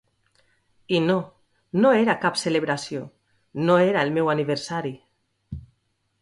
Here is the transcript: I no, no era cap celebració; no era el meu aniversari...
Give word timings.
I 0.99 1.01
no, 1.07 1.17
no 1.83 1.91
era 1.97 2.15
cap 2.23 2.39
celebració; 2.45 3.03
no 3.69 3.77
era 3.91 4.03
el 4.07 4.13
meu 4.17 4.33
aniversari... 4.35 4.95